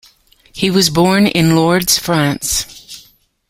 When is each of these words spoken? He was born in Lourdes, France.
He 0.51 0.71
was 0.71 0.89
born 0.89 1.27
in 1.27 1.55
Lourdes, 1.55 1.99
France. 1.99 3.05